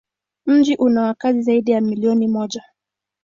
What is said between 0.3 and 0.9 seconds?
Mji